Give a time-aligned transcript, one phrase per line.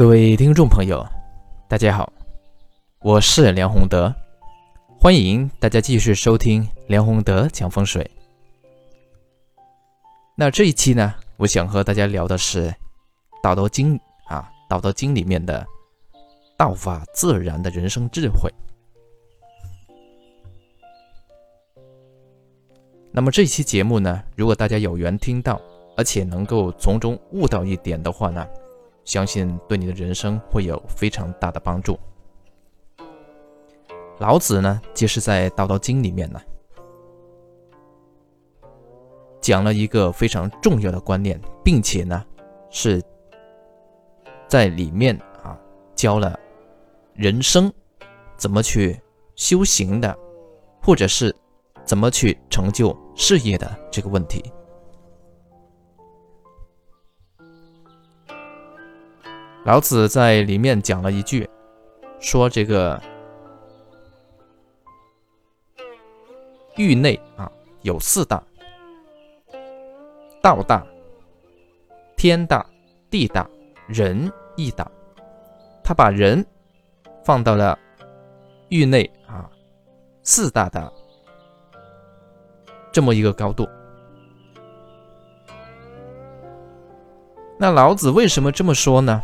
[0.00, 1.06] 各位听众朋友，
[1.68, 2.10] 大家好，
[3.00, 4.10] 我是梁宏德，
[4.98, 8.10] 欢迎大家继续收听梁宏德讲风水。
[10.34, 12.68] 那这一期呢，我想和大家聊的是
[13.42, 13.94] 《道德经》
[14.24, 15.66] 啊，《道德经》里面的
[16.56, 18.50] 道法自然的人生智慧。
[23.12, 25.60] 那么这一期节目呢，如果大家有缘听到，
[25.94, 28.46] 而且能够从中悟到一点的话呢，
[29.10, 31.98] 相信对你的人生会有非常大的帮助。
[34.20, 36.40] 老子呢，其实在《道德经》里面呢，
[39.40, 42.24] 讲了一个非常重要的观念，并且呢，
[42.70, 43.02] 是
[44.46, 45.58] 在里面啊
[45.96, 46.38] 教了
[47.14, 47.72] 人生
[48.36, 48.96] 怎么去
[49.34, 50.16] 修行的，
[50.80, 51.34] 或者是。
[51.82, 54.44] 怎么去成就事业的这个问题？
[59.62, 61.48] 老子在里面讲了一句，
[62.18, 63.00] 说这个
[66.76, 67.50] 域内啊
[67.82, 68.42] 有四大：
[70.40, 70.84] 道大、
[72.16, 72.64] 天大、
[73.10, 73.48] 地大、
[73.86, 74.90] 人亦大。
[75.84, 76.44] 他把人
[77.22, 77.78] 放到了
[78.70, 79.50] 域内啊
[80.22, 80.90] 四大的。
[82.92, 83.68] 这么一个高度，
[87.56, 89.22] 那老子为什么这么说呢？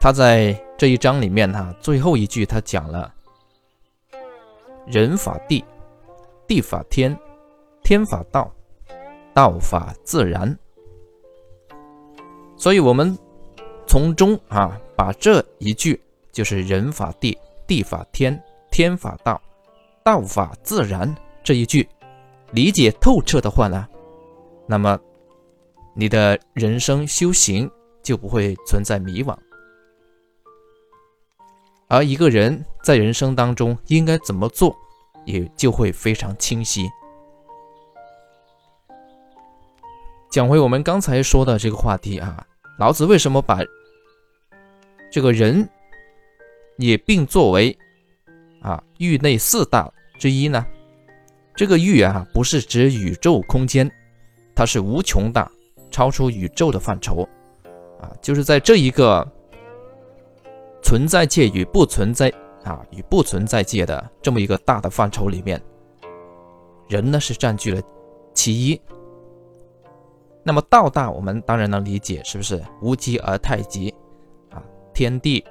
[0.00, 3.12] 他在这一章里面哈，最后一句他讲了：
[4.86, 5.62] 人法地，
[6.46, 7.14] 地法天，
[7.82, 8.50] 天法道，
[9.34, 10.58] 道法自然。
[12.56, 13.16] 所以，我们
[13.86, 16.00] 从中啊，把这一句
[16.32, 19.40] 就是人法地，地法天，天法道。
[20.02, 21.86] 道法自然这一句
[22.52, 23.86] 理解透彻的话呢，
[24.66, 24.98] 那么
[25.94, 27.70] 你的人生修行
[28.02, 29.36] 就不会存在迷惘，
[31.90, 34.74] 而一个人在人生当中应该怎么做，
[35.24, 36.88] 也就会非常清晰。
[40.30, 42.46] 讲回我们刚才说的这个话题啊，
[42.78, 43.58] 老子为什么把
[45.10, 45.68] 这个人
[46.78, 47.76] 也并作为？
[48.62, 50.64] 啊，域内四大之一呢？
[51.56, 53.90] 这个域啊，不是指宇宙空间，
[54.54, 55.50] 它是无穷大，
[55.90, 57.28] 超出宇宙的范畴
[58.00, 59.26] 啊，就是在这一个
[60.82, 62.32] 存在界与不存在
[62.64, 65.60] 啊与不存在界的这么一个大的范畴里面，
[66.88, 67.82] 人呢是占据了
[68.34, 68.80] 其一。
[70.42, 73.94] 那么道大，我们当然能理解，是不是无极而太极
[74.50, 74.62] 啊？
[74.94, 75.44] 天地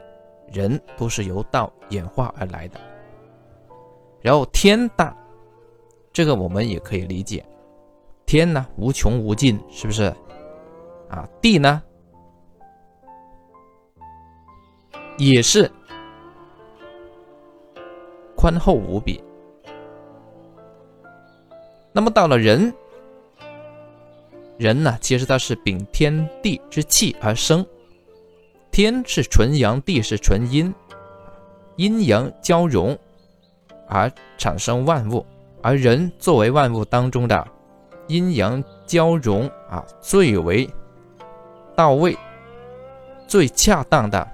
[0.52, 2.80] 人都是由道演化而来的。
[4.22, 5.16] 然后天大，
[6.12, 7.46] 这个我们也可以理解，
[8.26, 10.14] 天呢无穷无尽，是不是？
[11.08, 11.82] 啊，地呢
[15.20, 15.70] 也是
[18.36, 19.24] 宽厚无比。
[21.92, 22.74] 那么到了人，
[24.58, 27.64] 人呢其实它是秉天地之气而生，
[28.72, 30.74] 天是纯阳，地是纯阴，
[31.76, 32.98] 阴阳交融。
[33.92, 35.26] 而产生万物，
[35.64, 37.48] 而人作为万物当中的
[38.08, 40.70] 阴阳交融啊，最为
[41.76, 42.16] 到位、
[43.28, 44.28] 最恰当的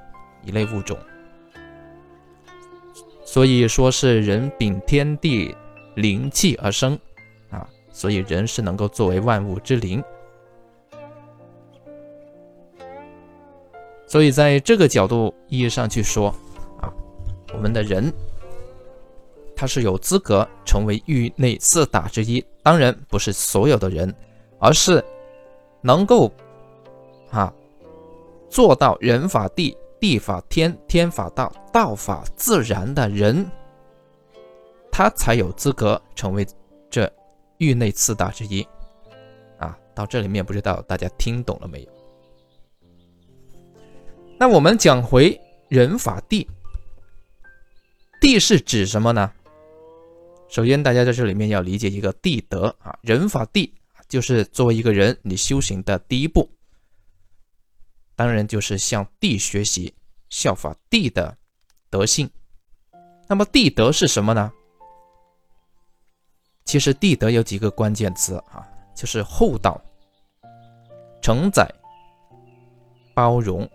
[0.45, 0.97] 一类物种，
[3.25, 5.55] 所以说是人秉天地
[5.95, 6.97] 灵气而生
[7.49, 10.03] 啊，所以人是能够作为万物之灵，
[14.07, 16.29] 所以在这个角度意义上去说
[16.79, 16.87] 啊，
[17.53, 18.13] 我们的人。
[19.57, 24.13] 他是有资格成为域内四大之一，当然不是所有的人，
[24.59, 25.01] 而是
[25.79, 26.29] 能够
[27.31, 27.53] 啊
[28.49, 33.45] 做到人法地，地法天，天法道，道法自然的人，
[34.91, 36.45] 他才有资格成为
[36.89, 37.11] 这
[37.57, 38.65] 域内四大之一。
[39.57, 41.89] 啊，到这里面不知道大家听懂了没有？
[44.37, 45.39] 那我们讲回
[45.69, 46.47] 人法地，
[48.19, 49.31] 地是指什么呢？
[50.47, 53.73] 首先，大家在这里面要理解一个地德啊，人法地
[54.07, 56.47] 就是作为一个人你修行的第一步，
[58.15, 59.93] 当然就是向地学习，
[60.29, 61.37] 效法地的
[61.89, 62.29] 德性。
[63.27, 64.51] 那么地德是什么呢？
[66.63, 69.79] 其实地德有几个关键词啊，就是厚道、
[71.21, 71.69] 承载、
[73.13, 73.69] 包容、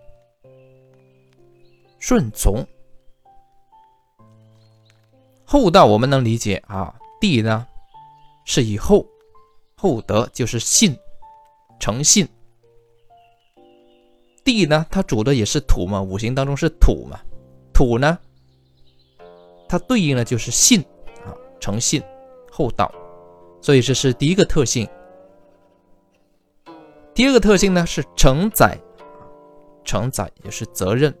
[1.99, 2.67] 顺从。
[5.45, 7.67] 厚道我们能理解啊，地呢
[8.45, 9.05] 是以厚，
[9.75, 10.97] 厚德就是信，
[11.79, 12.27] 诚信。
[14.43, 17.19] 地呢，它主的也是土嘛，五行当中是土嘛，
[17.73, 18.17] 土呢，
[19.67, 20.81] 它对应的就是信
[21.25, 21.29] 啊，
[21.59, 22.01] 诚信、
[22.51, 22.91] 厚道，
[23.61, 24.87] 所以这是第一个特性。
[27.13, 28.77] 第二个特性呢是承载，
[29.83, 31.13] 承载也是责任，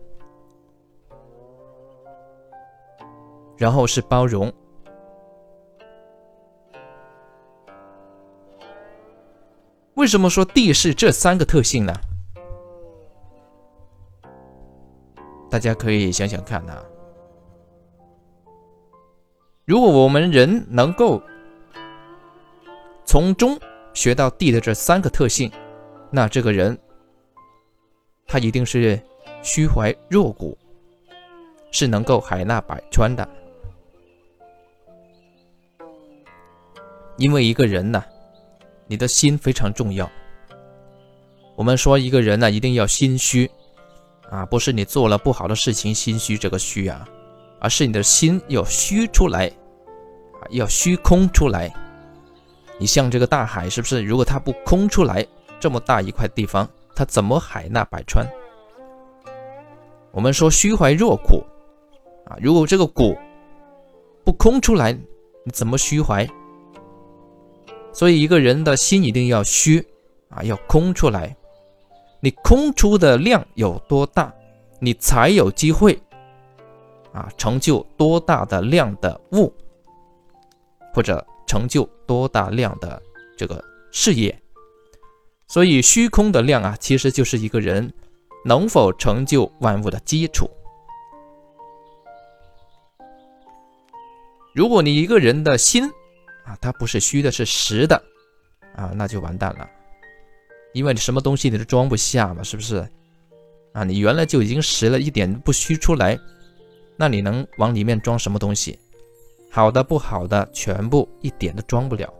[3.57, 4.51] 然后是包容。
[9.95, 11.93] 为什么说地是这三个特性呢？
[15.61, 16.83] 大家可以想想看啊，
[19.63, 21.21] 如果我们人能够
[23.05, 23.55] 从中
[23.93, 25.51] 学到地的这三个特性，
[26.09, 26.75] 那这个人
[28.25, 28.99] 他一定是
[29.43, 30.57] 虚怀若谷，
[31.69, 33.29] 是能够海纳百川的。
[37.17, 38.03] 因为一个人呢，
[38.87, 40.09] 你的心非常重要。
[41.55, 43.47] 我们说一个人呢，一定要心虚。
[44.31, 47.05] 啊，不是你做了不好的事情心虚这个虚啊，
[47.59, 49.47] 而是你的心要虚出来，
[50.39, 51.69] 啊，要虚空出来。
[52.79, 54.01] 你像这个大海，是不是？
[54.01, 55.27] 如果它不空出来，
[55.59, 58.25] 这么大一块地方，它怎么海纳百川？
[60.11, 61.43] 我们说虚怀若谷，
[62.25, 63.13] 啊，如果这个谷
[64.23, 66.25] 不空出来，你怎么虚怀？
[67.91, 69.85] 所以一个人的心一定要虚，
[70.29, 71.35] 啊，要空出来。
[72.21, 74.31] 你空出的量有多大，
[74.79, 75.99] 你才有机会
[77.11, 79.51] 啊成就多大的量的物，
[80.93, 83.01] 或者成就多大量的
[83.35, 84.39] 这个事业。
[85.47, 87.91] 所以虚空的量啊，其实就是一个人
[88.45, 90.49] 能否成就万物的基础。
[94.53, 95.89] 如果你一个人的心
[96.45, 98.01] 啊，它不是虚的，是实的
[98.75, 99.67] 啊，那就完蛋了。
[100.73, 102.87] 因为你什么东西你都装不下嘛，是不是？
[103.73, 106.19] 啊，你原来就已经实了一点不虚出来，
[106.97, 108.77] 那你能往里面装什么东西？
[109.49, 112.13] 好的不好的全部一点都装不了，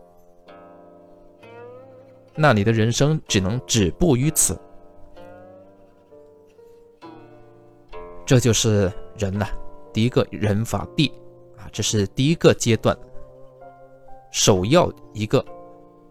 [2.36, 4.60] 那你的人生只能止步于此。
[8.26, 9.48] 这就是人了，
[9.94, 11.12] 第一个人法地
[11.58, 12.98] 啊，这是第一个阶段，
[14.32, 15.46] 首要一个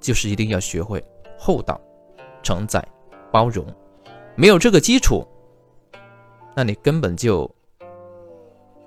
[0.01, 1.03] 就是一定要学会
[1.39, 1.81] 厚道。
[2.43, 2.87] 承载、
[3.31, 3.65] 包容，
[4.37, 5.27] 没有这个基础，
[6.55, 7.51] 那你根本就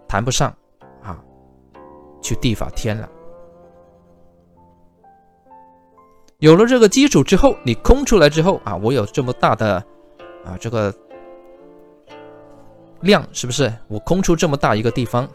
[0.07, 0.55] 谈不上
[1.01, 1.23] 啊，
[2.21, 3.09] 去地法天了。
[6.39, 9.75] 有了这个基础之后，你空出来之后啊，我有这么大的
[10.44, 10.94] 啊这个
[13.00, 13.71] 量，是不是？
[13.88, 15.25] 我空出这么大一个地方，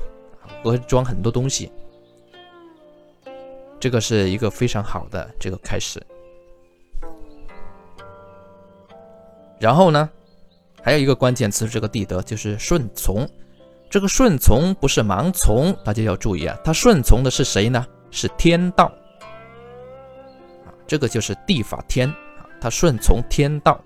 [0.62, 1.72] 我会装很多东西，
[3.80, 5.98] 这个是一个非常好的这个开始。
[9.60, 10.08] 然后呢，
[10.82, 13.28] 还有一个关键词，这个地德就是顺从。
[13.90, 16.56] 这个顺从不是盲从，大家要注意啊。
[16.62, 17.86] 他顺从的是谁呢？
[18.10, 18.84] 是天道
[20.64, 20.68] 啊。
[20.86, 22.46] 这个就是地法天啊。
[22.60, 23.82] 他顺从天道，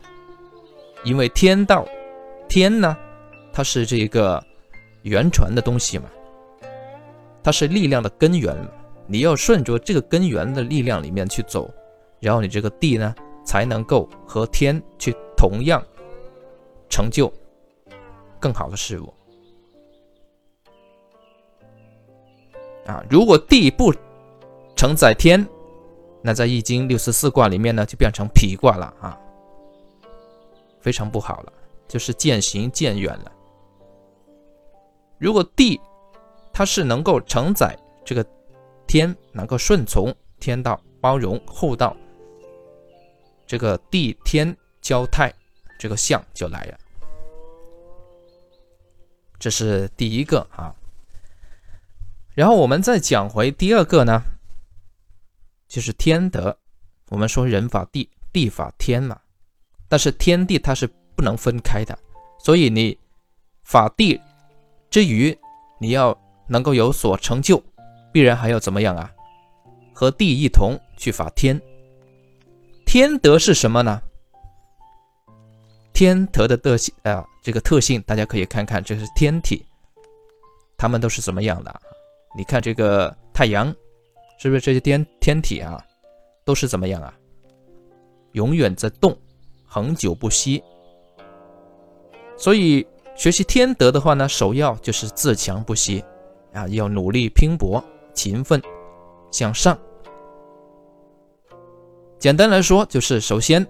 [1.05, 1.87] 因为天道
[2.49, 2.97] 天呢，
[3.53, 4.43] 它是这个
[5.03, 6.05] 源传的东西嘛，
[7.43, 8.57] 它是力量的根源。
[9.07, 11.71] 你要顺着这个根源的力量里面去走，
[12.21, 13.15] 然后你这个地呢，
[13.45, 15.15] 才能够和天去。
[15.43, 15.84] 同样
[16.89, 17.32] 成就
[18.39, 19.13] 更好的事物
[22.87, 23.05] 啊！
[23.11, 23.93] 如果地不
[24.77, 25.44] 承载天，
[26.22, 29.19] 那在易经六十四卦里面呢，就变成皮卦了啊，
[30.81, 31.53] 非常不好了，
[31.89, 33.32] 就是渐行渐远了。
[35.19, 35.81] 如果地
[36.53, 38.25] 它是能够承载这个
[38.87, 41.96] 天，能够顺从天道、包容厚道，
[43.44, 44.56] 这个地天。
[44.82, 45.32] 交泰，
[45.79, 46.79] 这个相就来了。
[49.39, 50.74] 这是第一个啊。
[52.34, 54.22] 然后我们再讲回第二个呢，
[55.69, 56.58] 就是天德。
[57.08, 59.20] 我们说人法地，地法天嘛，
[59.86, 61.98] 但是天地它是不能分开的，
[62.39, 62.98] 所以你
[63.62, 64.19] 法地
[64.89, 65.39] 之余，
[65.79, 67.62] 你要能够有所成就，
[68.12, 69.12] 必然还要怎么样啊？
[69.93, 71.60] 和地一同去法天。
[72.86, 74.01] 天德是什么呢？
[75.93, 79.65] 天德的特性啊，这个特性大家可以看看，这是天体，
[80.77, 81.81] 它们都是怎么样的？
[82.37, 83.75] 你看这个太阳，
[84.39, 85.79] 是不是这些天天体啊，
[86.44, 87.13] 都是怎么样啊？
[88.32, 89.17] 永远在动，
[89.67, 90.63] 恒久不息。
[92.37, 96.03] 所以学习天德的话呢，首要就是自强不息
[96.53, 97.84] 啊，要努力拼搏、
[98.15, 98.61] 勤奋
[99.31, 99.79] 向上。
[102.19, 103.65] 简单来说，就是首先。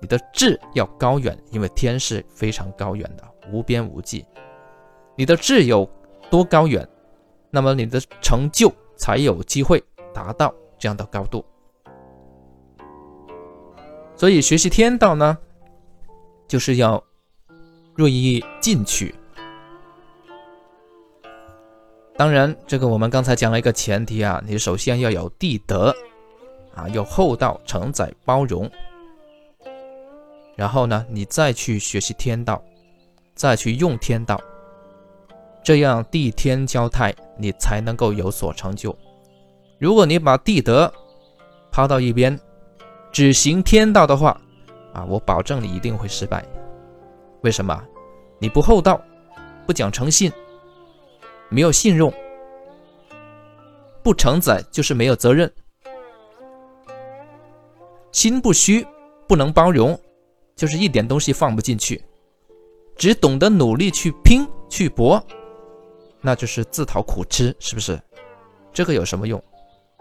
[0.00, 4.24] 你的志要高远，因为天是非常高远的，无边无际。
[5.16, 5.88] 你的志有
[6.30, 6.88] 多高远，
[7.50, 9.82] 那么你的成就才有机会
[10.14, 11.44] 达到这样的高度。
[14.14, 15.36] 所以学习天道呢，
[16.46, 17.02] 就是要
[17.94, 19.14] 锐意进取。
[22.16, 25.94] 当然，这个我们刚才讲了一个前提啊，你首先要有地德
[26.74, 28.70] 啊，有厚道、承载、包容。
[30.58, 32.60] 然后呢，你再去学习天道，
[33.36, 34.36] 再去用天道，
[35.62, 38.92] 这样地天交泰，你才能够有所成就。
[39.78, 40.92] 如果你把地德
[41.70, 42.36] 抛到一边，
[43.12, 44.36] 只行天道的话，
[44.92, 46.44] 啊，我保证你一定会失败。
[47.42, 47.80] 为什么？
[48.40, 49.00] 你不厚道，
[49.64, 50.32] 不讲诚信，
[51.50, 52.12] 没有信用，
[54.02, 55.48] 不承载就是没有责任，
[58.10, 58.84] 心不虚，
[59.28, 59.96] 不能包容。
[60.58, 62.02] 就是一点东西放不进去，
[62.96, 65.24] 只懂得努力去拼去搏，
[66.20, 67.98] 那就是自讨苦吃，是不是？
[68.72, 69.40] 这个有什么用？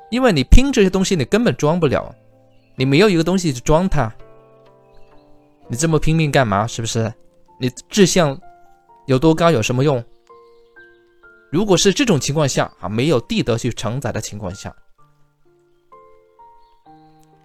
[0.10, 2.12] 因为你拼这些东西，你根本装不了，
[2.76, 4.12] 你没有一个东西去装它，
[5.68, 6.66] 你这么拼命干嘛？
[6.66, 7.14] 是不是？
[7.60, 8.36] 你志向
[9.06, 10.04] 有多高有什么用？
[11.52, 14.76] 如果是这种情况下啊，没有地德去承载的情况下，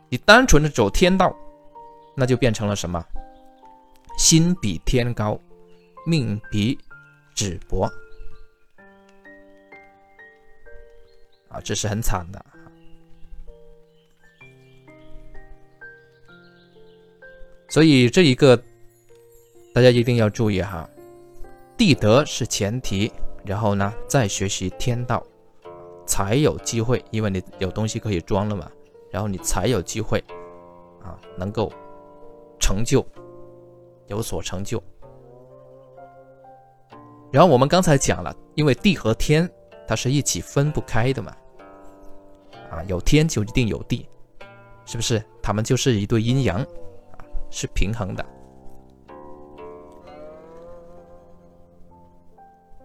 [0.08, 1.36] 你单纯的走天道。
[2.14, 3.04] 那就变成了什么？
[4.18, 5.40] 心比天高，
[6.06, 6.78] 命比
[7.34, 7.90] 纸薄
[11.48, 11.58] 啊！
[11.64, 12.44] 这是很惨的。
[17.70, 18.54] 所以这一个
[19.74, 20.86] 大家一定要注意哈，
[21.78, 23.10] 地德是前提，
[23.46, 25.26] 然后呢再学习天道，
[26.06, 28.70] 才有机会，因为你有东西可以装了嘛，
[29.10, 30.22] 然后你才有机会
[31.02, 31.72] 啊，能够。
[32.62, 33.04] 成就
[34.06, 34.80] 有所成就，
[37.32, 39.50] 然后我们刚才讲了，因为地和天
[39.88, 41.34] 它是一起分不开的嘛，
[42.70, 44.08] 啊，有天就一定有地，
[44.86, 45.20] 是不是？
[45.42, 47.18] 他们就是一对阴阳，啊，
[47.50, 48.24] 是平衡的。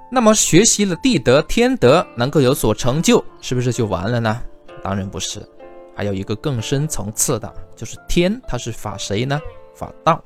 [0.09, 4.41] 那么学习了地德、天德，能够有所成就，是不是就完了呢？
[4.81, 5.47] 当然不是，
[5.95, 9.39] 还有一个更深层次的，就是天，它是法谁呢？
[9.77, 10.23] 法道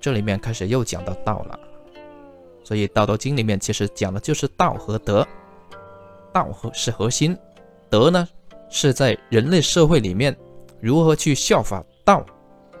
[0.00, 1.58] 这里面开始又讲到道了，
[2.62, 5.26] 所以《道德经》里面其实讲的就是道和德，
[6.32, 7.36] 道和是核心，
[7.90, 8.28] 德呢
[8.70, 10.34] 是在人类社会里面
[10.80, 12.24] 如何去效法道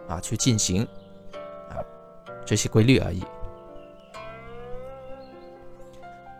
[0.06, 0.84] 啊去进行
[1.68, 1.82] 啊
[2.44, 3.24] 这些规律而已。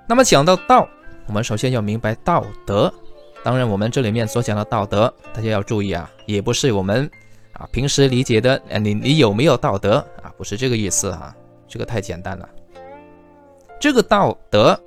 [0.09, 0.89] 那么讲到道，
[1.27, 2.93] 我们首先要明白道德，
[3.43, 7.11] 当然我们这里面所讲的道德，大家要注意啊，也不是我们。
[7.59, 10.31] 啊，平时理解的，哎，你你有没有道德啊？
[10.37, 11.35] 不是这个意思哈，
[11.67, 12.47] 这个太简单了。
[13.81, 14.79] 这个道德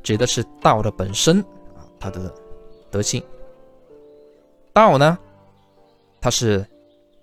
[0.00, 1.40] 指的是道的本身
[1.74, 2.32] 啊，它的
[2.88, 3.20] 德性。
[4.72, 5.18] 道呢，
[6.20, 6.64] 它是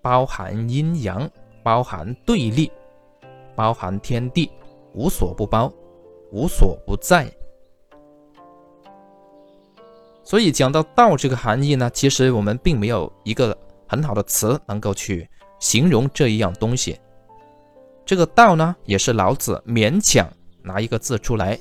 [0.01, 1.29] 包含阴阳，
[1.63, 2.69] 包含对立，
[3.55, 4.51] 包含天地，
[4.93, 5.71] 无所不包，
[6.33, 7.31] 无所不在。
[10.21, 13.57] 所以讲到道这个含义呢，其实我们并没有一个。
[13.91, 15.29] 很好的词能够去
[15.60, 16.98] 形容这一样东西，
[18.05, 20.31] 这个道呢，也是老子勉强
[20.63, 21.60] 拿一个字出来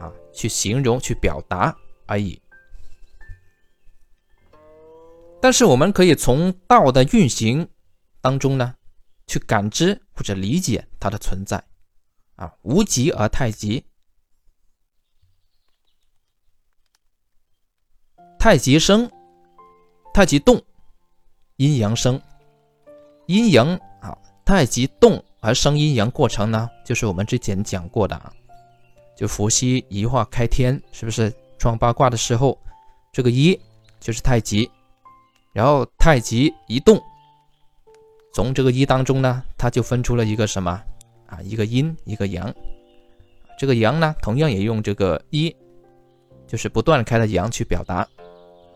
[0.00, 2.40] 啊，去形容、去表达而已。
[5.42, 7.68] 但是我们可以从道的运行
[8.22, 8.74] 当中呢，
[9.26, 11.62] 去感知或者理解它的存在
[12.36, 13.84] 啊，无极而太极，
[18.38, 19.10] 太极生，
[20.14, 20.64] 太极动。
[21.58, 22.20] 阴阳生，
[23.26, 28.32] 阴阳啊，太极动而生阴阳过程呢，就是我们之前讲过的啊，
[29.16, 32.56] 就伏羲一化开天，是不是创八卦的时候，
[33.12, 33.58] 这个一
[33.98, 34.70] 就是太极，
[35.52, 36.96] 然后太极一动，
[38.32, 40.80] 从这个一当中呢，它就分出了一个什么
[41.26, 42.54] 啊，一个阴一个阳，
[43.58, 45.52] 这个阳呢，同样也用这个一，
[46.46, 48.06] 就是不断开的阳去表达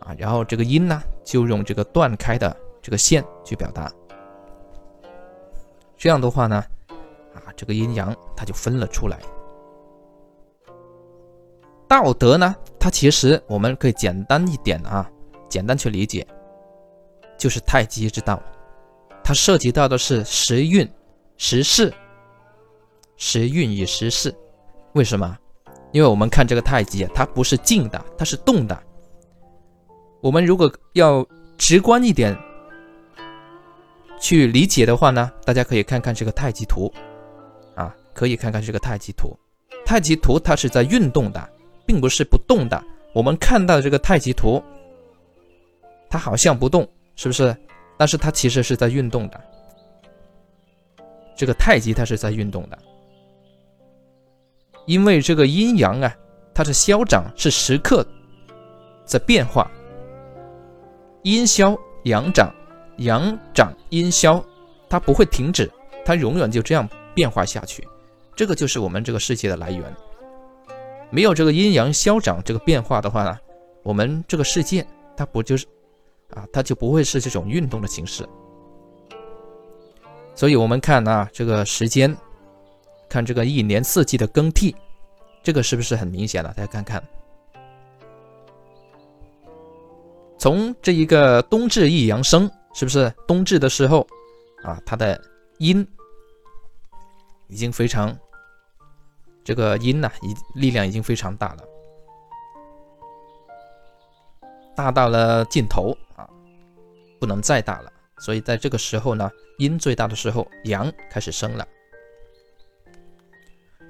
[0.01, 2.57] 啊，然后这个阴呢，就用这个断开的。
[2.83, 3.91] 这个线去表达，
[5.97, 6.57] 这样的话呢，
[7.33, 9.21] 啊，这个阴阳它就分了出来。
[11.87, 15.09] 道德呢，它其实我们可以简单一点啊，
[15.49, 16.27] 简单去理解，
[17.39, 18.43] 就是太极之道，
[19.23, 20.91] 它涉及到的是时运、
[21.37, 21.95] 时势、
[23.17, 24.35] 时运与时势。
[24.95, 25.39] 为什么？
[25.93, 28.77] 因为我们看这个太极，它不是静的，它是动的。
[30.21, 31.25] 我们如果要
[31.57, 32.37] 直观一点。
[34.23, 36.91] 去理解的话呢，大家可以看看这个太极图，
[37.75, 39.37] 啊，可以看看这个太极图。
[39.85, 41.51] 太极图它是在运动的，
[41.85, 42.81] 并不是不动的。
[43.13, 44.63] 我们看到这个太极图，
[46.09, 47.55] 它好像不动，是不是？
[47.99, 49.41] 但是它其实是在运动的。
[51.37, 52.79] 这个太极它是在运动的，
[54.87, 56.15] 因为这个阴阳啊，
[56.55, 58.07] 它是消长，是时刻
[59.05, 59.69] 在变化，
[61.25, 62.55] 阴消阳长，
[62.99, 64.43] 阳长阴消，
[64.89, 65.71] 它不会停止，
[66.05, 67.87] 它永远就这样变化下去。
[68.35, 69.83] 这个就是我们这个世界的来源。
[71.11, 73.39] 没有这个阴阳消长这个变化的话呢，
[73.83, 75.67] 我们这个世界它不就是
[76.31, 78.27] 啊，它就不会是这种运动的形式。
[80.35, 82.17] 所以，我们看啊，这个时间，
[83.09, 84.75] 看这个一年四季的更替，
[85.43, 86.55] 这个是不是很明显了？
[86.57, 87.03] 大家看看，
[90.39, 94.07] 从这一个冬至一阳生，是不是冬至的时候
[94.63, 95.21] 啊，它的
[95.59, 95.87] 阴
[97.49, 98.17] 已经非常，
[99.45, 101.65] 这个阴呐，已力量已经非常大了，
[104.75, 106.29] 大到了尽头啊，
[107.21, 107.93] 不能再大了。
[108.19, 111.67] 所以在这个时候呢，阴最大的时候，阳开始生了。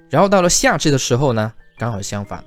[0.08, 2.44] 然后到了夏至的时候呢，刚好相反。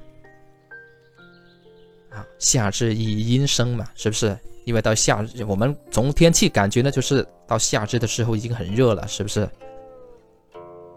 [2.10, 4.38] 啊，夏至一阴生嘛，是不是？
[4.66, 9.42] 因为到夏，我们从天气感觉呢，就是到夏至的时候已经很热了，是不是？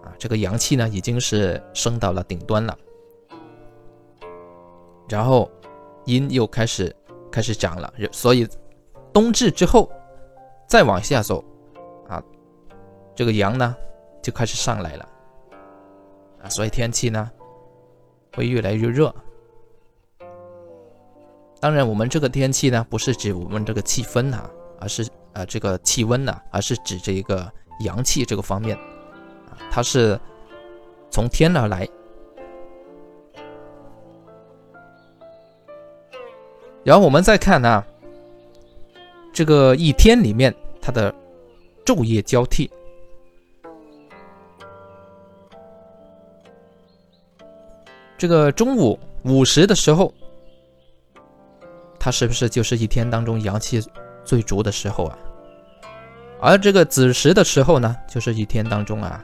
[0.02, 2.76] 啊，这个阳气呢已经是升到了顶端了。
[5.08, 5.50] 然后
[6.06, 6.94] 阴又开始
[7.30, 8.48] 开始长了，所以
[9.12, 9.90] 冬至之后。
[10.68, 11.42] 再往下走，
[12.06, 12.22] 啊，
[13.14, 13.74] 这个阳呢
[14.20, 15.08] 就开始上来了，
[16.42, 17.30] 啊，所以天气呢
[18.36, 19.06] 会越来越热。
[21.60, 24.48] 当然，我们这个天气呢不是指我们这个气氛啊，
[24.80, 27.50] 而是呃这个气温呢，而是指这一个
[27.80, 28.78] 阳气这个方面，
[29.70, 30.18] 它是
[31.10, 31.88] 从天而来。
[36.84, 37.84] 然后我们再看呢。
[39.30, 41.14] 这个一天里面，它的
[41.84, 42.68] 昼夜交替。
[48.16, 50.12] 这个中午午时的时候，
[52.08, 53.86] 它是不是就是一天当中阳气
[54.24, 55.18] 最足的时候啊？
[56.40, 59.22] 而这个子时的时候呢，就是一天当中啊，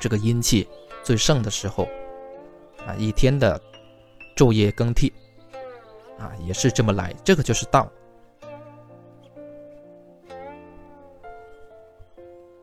[0.00, 0.66] 这个阴气
[1.04, 1.88] 最盛的时候
[2.84, 3.60] 啊，一天的
[4.34, 5.12] 昼夜更替
[6.18, 7.88] 啊，也是这么来，这个就是道。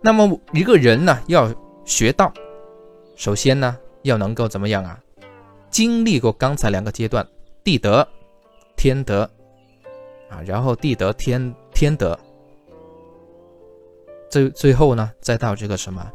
[0.02, 1.50] 那么一个人呢，要
[1.86, 2.30] 学道，
[3.16, 5.00] 首先呢，要能够怎么样啊？
[5.70, 7.26] 经历过刚才两个阶段，
[7.64, 8.06] 地德、
[8.82, 9.30] 天德。
[10.28, 12.18] 啊，然后地德、天天德，
[14.28, 16.12] 最最后呢，再到这个什么？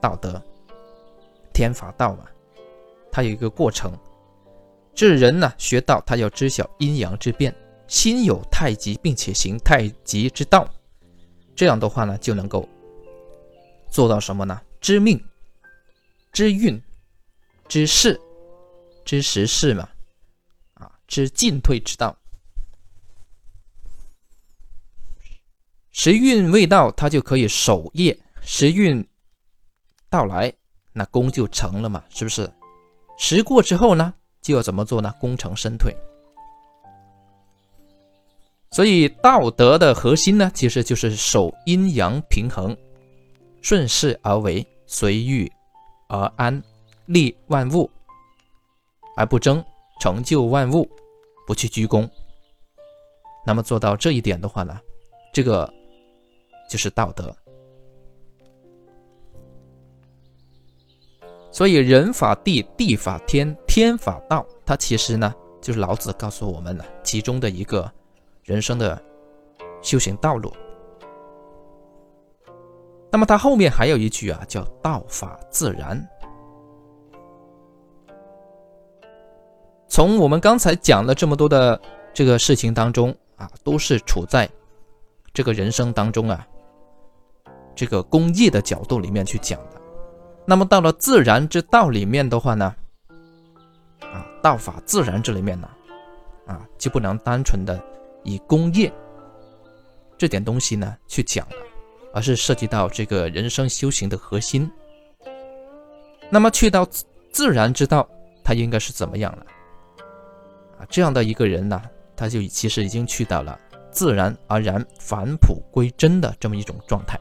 [0.00, 0.42] 道德、
[1.52, 2.24] 天法道嘛，
[3.12, 3.92] 它有一个过程。
[4.94, 7.54] 这人呢，学道他要知晓阴阳之变，
[7.86, 10.66] 心有太极，并且行太极之道，
[11.54, 12.66] 这样的话呢，就能够。
[13.90, 14.58] 做到什么呢？
[14.80, 15.22] 知命、
[16.32, 16.80] 知运、
[17.68, 18.18] 知势、
[19.04, 19.86] 知时势嘛，
[21.06, 22.16] 之，进退之道。
[25.92, 29.06] 时运未到，他就可以守业；时运
[30.10, 30.52] 到来，
[30.92, 32.52] 那功就成了嘛，是不是？
[33.18, 35.14] 时过之后呢，就要怎么做呢？
[35.18, 35.96] 功成身退。
[38.72, 42.76] 所以道德的核心呢，其实就是守阴阳平衡。
[43.62, 45.50] 顺势而为，随遇
[46.08, 46.62] 而安，
[47.06, 47.90] 利万物
[49.16, 49.64] 而不争，
[50.00, 50.88] 成就万物，
[51.46, 52.08] 不去居功。
[53.46, 54.78] 那么做到这一点的话呢，
[55.32, 55.72] 这个
[56.68, 57.34] 就是道德。
[61.50, 67.90] 所以人法地，地法天，天法道，它其实呢就是老子告诉我们的其中的一个
[68.42, 69.00] 人生的
[69.80, 70.52] 修行道路。
[73.10, 76.06] 那么它后面还有一句啊，叫“道法自然”。
[79.96, 81.80] 从我们刚才讲了这么多的
[82.12, 84.46] 这个事情当中啊，都是处在
[85.32, 86.46] 这个人生当中啊，
[87.74, 89.80] 这个工业的角度里面去讲的。
[90.44, 92.76] 那么到了自然之道里面的话呢，
[94.02, 95.66] 啊，道法自然这里面呢，
[96.46, 97.82] 啊，就不能单纯的
[98.22, 98.92] 以工业
[100.18, 101.56] 这点东西呢去讲了。
[102.12, 104.70] 而是涉及到这个人生修行的核心。
[106.28, 106.86] 那么去到
[107.32, 108.06] 自然之道，
[108.44, 109.46] 它应该是怎么样了？
[110.78, 111.80] 啊，这样的一个人呢，
[112.14, 113.58] 他就其实已经去到了
[113.90, 117.18] 自然而然返璞归真的这么一种状态。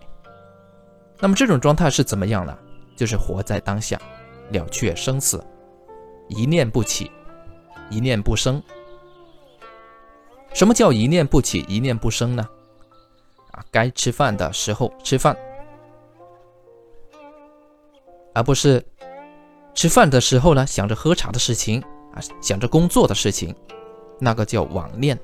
[1.19, 2.57] 那么这种状态是怎么样呢？
[2.97, 3.99] 就是活在当下，
[4.51, 5.43] 了却生死，
[6.27, 7.11] 一念不起，
[7.89, 8.61] 一念不生。
[10.53, 12.47] 什么叫一念不起，一念不生呢？
[13.51, 15.35] 啊，该吃饭的时候吃饭，
[18.33, 18.85] 而不是
[19.73, 21.83] 吃饭的时候呢想着喝茶的事情
[22.15, 23.55] 啊，想着工作的事情，
[24.19, 25.19] 那个叫网恋。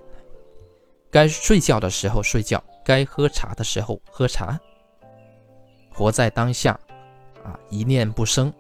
[1.10, 4.60] 该睡觉的时候睡觉，该喝茶的时候喝茶，
[5.94, 6.80] 活在当下，
[7.44, 8.54] 啊，一念不生。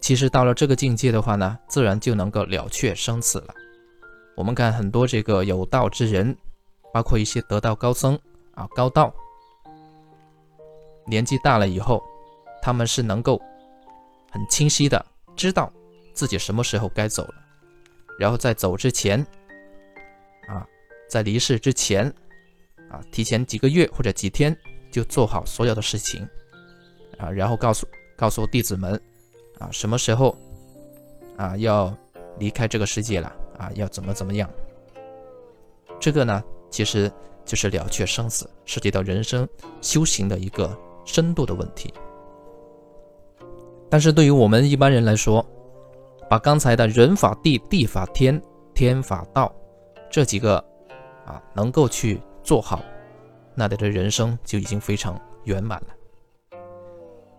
[0.00, 3.54] 其实到了这个境界的话呢，自然就能够了却生死了。
[4.36, 6.36] 我们看很多这个有道之人，
[6.92, 8.18] 包括一些得道高僧
[8.54, 9.14] 啊、高道，
[11.06, 12.02] 年纪大了以后，
[12.60, 13.40] 他们是能够
[14.30, 15.72] 很清晰的知道
[16.14, 17.34] 自己什么时候该走了，
[18.18, 19.26] 然后在走之前。
[20.46, 20.66] 啊，
[21.08, 22.06] 在离世之前，
[22.90, 24.54] 啊，提前几个月或者几天
[24.92, 26.20] 就做好所有的事情，
[27.16, 28.92] 啊，然后告诉告诉弟子们，
[29.58, 30.36] 啊，什么时候
[31.38, 31.96] 啊要
[32.38, 34.46] 离开这个世界了，啊，要怎么怎么样。
[35.98, 37.10] 这个呢，其实
[37.46, 39.48] 就是了却生死，涉及到人生
[39.80, 41.90] 修行的一个深度的问题。
[43.88, 45.42] 但是对于我们一般人来说，
[46.34, 48.42] 把刚才的人法地、地法天、
[48.74, 49.54] 天法道。
[50.10, 50.56] 这几个
[51.24, 52.82] 啊，能够去做好，
[53.54, 56.58] 那你的人生就已经非常圆满了。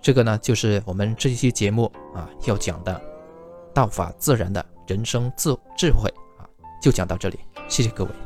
[0.02, 3.02] 这个呢，就是我们这一期节目啊要讲的
[3.74, 6.48] 道法自然的人生智智慧啊，
[6.82, 8.25] 就讲到这里，谢谢各位。